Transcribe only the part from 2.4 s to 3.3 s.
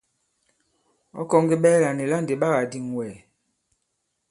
ɓa kà-dìŋ wɛ̀?